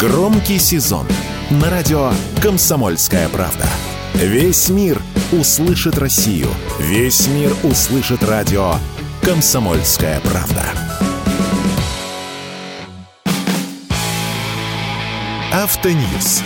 Громкий 0.00 0.58
сезон 0.58 1.06
на 1.50 1.68
радио 1.68 2.10
«Комсомольская 2.42 3.28
правда». 3.28 3.66
Весь 4.14 4.70
мир 4.70 4.98
услышит 5.30 5.98
Россию. 5.98 6.48
Весь 6.78 7.26
мир 7.26 7.54
услышит 7.64 8.24
радио 8.24 8.76
«Комсомольская 9.20 10.18
правда». 10.20 10.64
Автоньюз. 15.52 16.44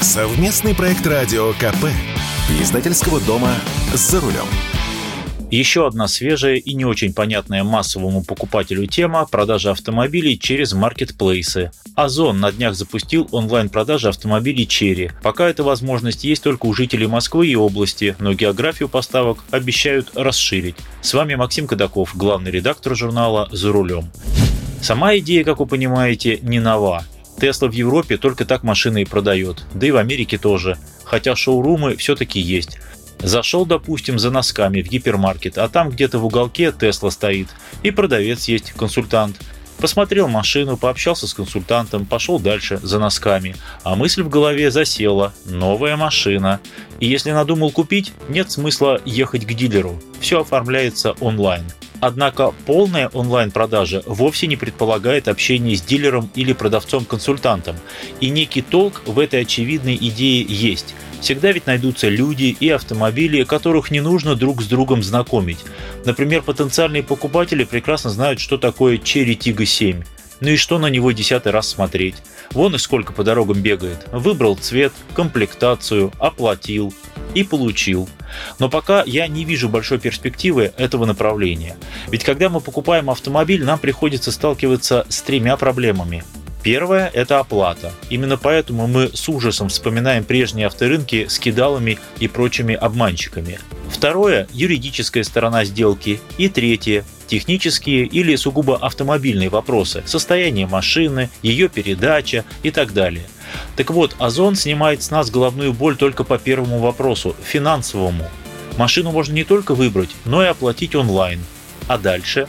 Совместный 0.00 0.74
проект 0.74 1.06
радио 1.06 1.52
КП. 1.52 1.86
Издательского 2.60 3.20
дома 3.20 3.54
«За 3.94 4.20
рулем». 4.20 4.46
Еще 5.50 5.86
одна 5.86 6.08
свежая 6.08 6.56
и 6.56 6.74
не 6.74 6.84
очень 6.84 7.14
понятная 7.14 7.62
массовому 7.62 8.24
покупателю 8.24 8.86
тема– 8.86 9.26
продажа 9.30 9.70
автомобилей 9.70 10.36
через 10.36 10.72
маркетплейсы. 10.72 11.70
Озон 11.94 12.40
на 12.40 12.50
днях 12.50 12.74
запустил 12.74 13.28
онлайн-продажи 13.30 14.08
автомобилей 14.08 14.66
Черри. 14.66 15.12
Пока 15.22 15.48
эта 15.48 15.62
возможность 15.62 16.24
есть 16.24 16.42
только 16.42 16.66
у 16.66 16.74
жителей 16.74 17.06
Москвы 17.06 17.46
и 17.46 17.54
области, 17.54 18.16
но 18.18 18.34
географию 18.34 18.88
поставок 18.88 19.38
обещают 19.52 20.10
расширить. 20.16 20.76
С 21.00 21.14
вами 21.14 21.36
Максим 21.36 21.68
Кадаков, 21.68 22.16
главный 22.16 22.50
редактор 22.50 22.96
журнала 22.96 23.48
«За 23.52 23.70
рулем». 23.70 24.10
Сама 24.82 25.16
идея, 25.18 25.44
как 25.44 25.60
вы 25.60 25.66
понимаете, 25.66 26.40
не 26.42 26.58
нова. 26.58 27.04
Тесла 27.40 27.68
в 27.68 27.72
Европе 27.72 28.16
только 28.16 28.44
так 28.44 28.62
машины 28.62 29.02
и 29.02 29.04
продает, 29.04 29.64
да 29.74 29.86
и 29.86 29.90
в 29.90 29.96
Америке 29.96 30.38
тоже. 30.38 30.76
Хотя 31.04 31.36
шоурумы 31.36 31.96
все-таки 31.96 32.40
есть. 32.40 32.78
Зашел, 33.18 33.66
допустим, 33.66 34.18
за 34.18 34.30
носками 34.30 34.82
в 34.82 34.88
гипермаркет, 34.88 35.58
а 35.58 35.68
там 35.68 35.90
где-то 35.90 36.18
в 36.18 36.26
уголке 36.26 36.72
Тесла 36.72 37.10
стоит, 37.10 37.48
и 37.82 37.90
продавец 37.90 38.46
есть, 38.48 38.72
консультант. 38.72 39.36
Посмотрел 39.78 40.26
машину, 40.26 40.76
пообщался 40.78 41.26
с 41.26 41.34
консультантом, 41.34 42.06
пошел 42.06 42.38
дальше 42.38 42.80
за 42.82 42.98
носками. 42.98 43.56
А 43.82 43.94
мысль 43.94 44.22
в 44.22 44.30
голове 44.30 44.70
засела. 44.70 45.34
Новая 45.44 45.96
машина. 45.96 46.60
И 46.98 47.06
если 47.06 47.30
надумал 47.30 47.70
купить, 47.70 48.12
нет 48.30 48.50
смысла 48.50 49.02
ехать 49.04 49.44
к 49.44 49.52
дилеру. 49.52 50.00
Все 50.18 50.40
оформляется 50.40 51.12
онлайн. 51.20 51.64
Однако 52.00 52.54
полная 52.64 53.08
онлайн-продажа 53.08 54.02
вовсе 54.06 54.46
не 54.46 54.56
предполагает 54.56 55.28
общение 55.28 55.76
с 55.76 55.82
дилером 55.82 56.30
или 56.34 56.54
продавцом-консультантом. 56.54 57.76
И 58.20 58.30
некий 58.30 58.62
толк 58.62 59.02
в 59.04 59.18
этой 59.18 59.42
очевидной 59.42 59.96
идее 59.96 60.44
есть– 60.48 60.94
Всегда 61.20 61.52
ведь 61.52 61.66
найдутся 61.66 62.08
люди 62.08 62.56
и 62.58 62.68
автомобили, 62.68 63.44
которых 63.44 63.90
не 63.90 64.00
нужно 64.00 64.34
друг 64.36 64.62
с 64.62 64.66
другом 64.66 65.02
знакомить. 65.02 65.58
Например, 66.04 66.42
потенциальные 66.42 67.02
покупатели 67.02 67.64
прекрасно 67.64 68.10
знают, 68.10 68.40
что 68.40 68.58
такое 68.58 68.96
Cherry 68.96 69.36
Tiggo 69.36 69.64
7. 69.64 70.02
Ну 70.40 70.50
и 70.50 70.56
что 70.56 70.78
на 70.78 70.88
него 70.88 71.12
десятый 71.12 71.50
раз 71.50 71.68
смотреть? 71.68 72.16
Вон 72.52 72.74
и 72.74 72.78
сколько 72.78 73.12
по 73.12 73.24
дорогам 73.24 73.60
бегает. 73.60 74.06
Выбрал 74.12 74.56
цвет, 74.56 74.92
комплектацию, 75.14 76.12
оплатил 76.18 76.92
и 77.34 77.42
получил. 77.42 78.08
Но 78.58 78.68
пока 78.68 79.02
я 79.04 79.26
не 79.28 79.44
вижу 79.44 79.68
большой 79.68 79.98
перспективы 79.98 80.72
этого 80.76 81.06
направления. 81.06 81.76
Ведь 82.08 82.24
когда 82.24 82.48
мы 82.48 82.60
покупаем 82.60 83.10
автомобиль, 83.10 83.64
нам 83.64 83.78
приходится 83.78 84.30
сталкиваться 84.30 85.06
с 85.08 85.22
тремя 85.22 85.56
проблемами. 85.56 86.22
Первое– 86.66 87.08
это 87.14 87.38
оплата. 87.38 87.92
Именно 88.10 88.38
поэтому 88.38 88.88
мы 88.88 89.10
с 89.14 89.28
ужасом 89.28 89.68
вспоминаем 89.68 90.24
прежние 90.24 90.66
авторынки 90.66 91.26
с 91.28 91.38
кидалами 91.38 92.00
и 92.18 92.26
прочими 92.26 92.74
обманщиками. 92.74 93.60
Второе– 93.88 94.48
юридическая 94.52 95.22
сторона 95.22 95.64
сделки. 95.64 96.18
И 96.38 96.48
третье– 96.48 97.04
технические 97.28 98.06
или 98.06 98.34
сугубо 98.34 98.76
автомобильные 98.78 99.48
вопросы, 99.48 100.02
состояние 100.06 100.66
машины, 100.66 101.30
ее 101.40 101.68
передача 101.68 102.44
и 102.64 102.72
так 102.72 102.92
далее. 102.92 103.26
Так 103.76 103.92
вот, 103.92 104.16
Озон 104.18 104.56
снимает 104.56 105.04
с 105.04 105.12
нас 105.12 105.30
головную 105.30 105.72
боль 105.72 105.96
только 105.96 106.24
по 106.24 106.36
первому 106.36 106.80
вопросу– 106.80 107.36
финансовому. 107.44 108.28
Машину 108.76 109.12
можно 109.12 109.34
не 109.34 109.44
только 109.44 109.76
выбрать, 109.76 110.10
но 110.24 110.42
и 110.42 110.48
оплатить 110.48 110.96
онлайн. 110.96 111.44
А 111.86 111.96
дальше? 111.96 112.48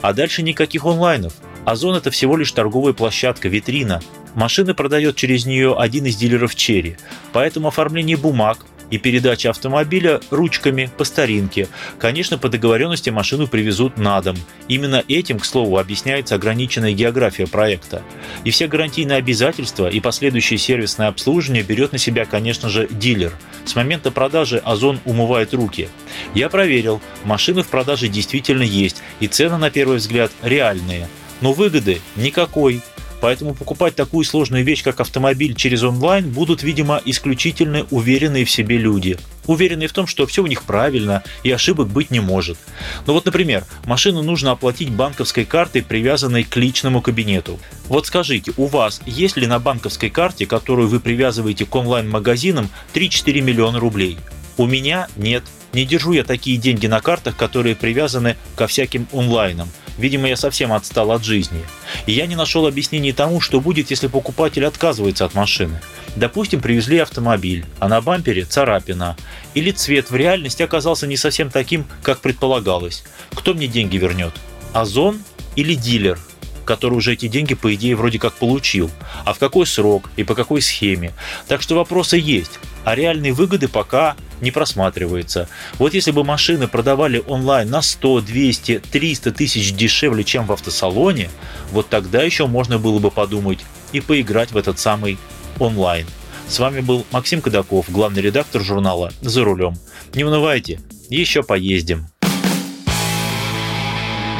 А 0.00 0.14
дальше 0.14 0.40
никаких 0.40 0.86
онлайнов– 0.86 1.34
Озон– 1.68 1.96
это 1.96 2.10
всего 2.10 2.34
лишь 2.38 2.50
торговая 2.52 2.94
площадка, 2.94 3.50
витрина. 3.50 4.00
Машины 4.34 4.72
продает 4.72 5.16
через 5.16 5.44
нее 5.44 5.76
один 5.76 6.06
из 6.06 6.16
дилеров 6.16 6.54
Черри. 6.54 6.96
Поэтому 7.34 7.68
оформление 7.68 8.16
бумаг, 8.16 8.60
и 8.90 8.96
передача 8.96 9.50
автомобиля 9.50 10.22
ручками 10.30 10.90
по 10.96 11.04
старинке. 11.04 11.68
Конечно, 11.98 12.38
по 12.38 12.48
договоренности 12.48 13.10
машину 13.10 13.46
привезут 13.46 13.98
на 13.98 14.18
дом. 14.22 14.38
Именно 14.68 15.04
этим, 15.08 15.38
к 15.38 15.44
слову, 15.44 15.76
объясняется 15.76 16.36
ограниченная 16.36 16.92
география 16.92 17.46
проекта. 17.46 18.02
И 18.44 18.50
все 18.50 18.66
гарантийные 18.66 19.18
обязательства 19.18 19.90
и 19.90 20.00
последующее 20.00 20.58
сервисное 20.58 21.08
обслуживание 21.08 21.62
берет 21.62 21.92
на 21.92 21.98
себя, 21.98 22.24
конечно 22.24 22.70
же, 22.70 22.88
дилер. 22.90 23.34
С 23.66 23.76
момента 23.76 24.10
продажи 24.10 24.56
Озон 24.56 25.00
умывает 25.04 25.52
руки. 25.52 25.90
Я 26.32 26.48
проверил, 26.48 27.02
машины 27.24 27.62
в 27.62 27.68
продаже 27.68 28.08
действительно 28.08 28.62
есть, 28.62 29.02
и 29.20 29.26
цены, 29.26 29.58
на 29.58 29.68
первый 29.68 29.98
взгляд, 29.98 30.32
реальные– 30.42 31.10
но 31.40 31.52
выгоды 31.52 32.00
никакой. 32.16 32.80
Поэтому 33.20 33.54
покупать 33.54 33.96
такую 33.96 34.24
сложную 34.24 34.64
вещь, 34.64 34.84
как 34.84 35.00
автомобиль 35.00 35.54
через 35.54 35.82
онлайн, 35.82 36.30
будут, 36.30 36.62
видимо, 36.62 37.02
исключительно 37.04 37.84
уверенные 37.90 38.44
в 38.44 38.50
себе 38.50 38.78
люди. 38.78 39.18
Уверенные 39.46 39.88
в 39.88 39.92
том, 39.92 40.06
что 40.06 40.26
все 40.26 40.42
у 40.42 40.46
них 40.46 40.62
правильно 40.62 41.24
и 41.42 41.50
ошибок 41.50 41.88
быть 41.88 42.10
не 42.10 42.20
может. 42.20 42.58
Ну 43.06 43.14
вот, 43.14 43.24
например, 43.24 43.64
машину 43.86 44.22
нужно 44.22 44.52
оплатить 44.52 44.90
банковской 44.90 45.44
картой, 45.44 45.82
привязанной 45.82 46.44
к 46.44 46.54
личному 46.56 47.00
кабинету. 47.00 47.58
Вот 47.88 48.06
скажите, 48.06 48.52
у 48.56 48.66
вас 48.66 49.00
есть 49.06 49.36
ли 49.36 49.46
на 49.46 49.58
банковской 49.58 50.10
карте, 50.10 50.46
которую 50.46 50.88
вы 50.88 51.00
привязываете 51.00 51.64
к 51.64 51.74
онлайн-магазинам, 51.74 52.68
3-4 52.94 53.40
миллиона 53.40 53.80
рублей? 53.80 54.18
У 54.58 54.66
меня 54.66 55.08
нет. 55.16 55.44
Не 55.72 55.84
держу 55.84 56.12
я 56.12 56.24
такие 56.24 56.56
деньги 56.56 56.86
на 56.86 57.00
картах, 57.00 57.36
которые 57.36 57.74
привязаны 57.74 58.36
ко 58.54 58.66
всяким 58.66 59.06
онлайнам. 59.12 59.68
Видимо, 59.98 60.28
я 60.28 60.36
совсем 60.36 60.72
отстал 60.72 61.12
от 61.12 61.24
жизни. 61.24 61.64
И 62.06 62.12
я 62.12 62.26
не 62.26 62.36
нашел 62.36 62.66
объяснений 62.66 63.12
тому, 63.12 63.40
что 63.40 63.60
будет, 63.60 63.90
если 63.90 64.06
покупатель 64.06 64.64
отказывается 64.64 65.24
от 65.24 65.34
машины. 65.34 65.80
Допустим, 66.16 66.60
привезли 66.60 66.98
автомобиль, 66.98 67.66
а 67.78 67.88
на 67.88 68.00
бампере 68.00 68.44
царапина. 68.44 69.16
Или 69.54 69.72
цвет 69.72 70.10
в 70.10 70.16
реальности 70.16 70.62
оказался 70.62 71.06
не 71.06 71.16
совсем 71.16 71.50
таким, 71.50 71.84
как 72.02 72.20
предполагалось. 72.20 73.04
Кто 73.34 73.54
мне 73.54 73.66
деньги 73.66 73.96
вернет? 73.96 74.32
Озон 74.72 75.20
или 75.56 75.74
дилер? 75.74 76.18
который 76.64 76.92
уже 76.92 77.14
эти 77.14 77.28
деньги, 77.28 77.54
по 77.54 77.74
идее, 77.74 77.96
вроде 77.96 78.18
как 78.18 78.34
получил. 78.34 78.90
А 79.24 79.32
в 79.32 79.38
какой 79.38 79.66
срок 79.66 80.10
и 80.16 80.22
по 80.22 80.34
какой 80.34 80.60
схеме? 80.60 81.14
Так 81.46 81.62
что 81.62 81.74
вопросы 81.74 82.18
есть 82.18 82.58
а 82.88 82.94
реальные 82.94 83.34
выгоды 83.34 83.68
пока 83.68 84.16
не 84.40 84.50
просматривается. 84.50 85.48
Вот 85.78 85.94
если 85.94 86.10
бы 86.10 86.24
машины 86.24 86.68
продавали 86.68 87.22
онлайн 87.26 87.70
на 87.70 87.82
100, 87.82 88.22
200, 88.22 88.82
300 88.90 89.32
тысяч 89.32 89.72
дешевле, 89.72 90.24
чем 90.24 90.46
в 90.46 90.52
автосалоне, 90.52 91.30
вот 91.72 91.88
тогда 91.88 92.22
еще 92.22 92.46
можно 92.46 92.78
было 92.78 92.98
бы 92.98 93.10
подумать 93.10 93.60
и 93.92 94.00
поиграть 94.00 94.52
в 94.52 94.56
этот 94.56 94.78
самый 94.78 95.18
онлайн. 95.58 96.06
С 96.48 96.58
вами 96.58 96.80
был 96.80 97.04
Максим 97.10 97.42
Кадаков, 97.42 97.90
главный 97.90 98.22
редактор 98.22 98.62
журнала 98.62 99.12
«За 99.20 99.44
рулем». 99.44 99.74
Не 100.14 100.24
унывайте, 100.24 100.80
еще 101.10 101.42
поездим. 101.42 102.06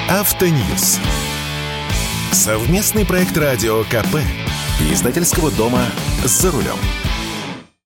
Автоньюз. 0.09 0.99
Совместный 2.33 3.05
проект 3.05 3.37
радио 3.37 3.85
КП. 3.85 4.17
Издательского 4.91 5.51
дома 5.51 5.85
«За 6.25 6.51
рулем». 6.51 6.79